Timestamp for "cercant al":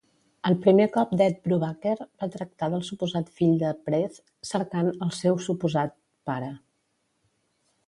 4.55-5.15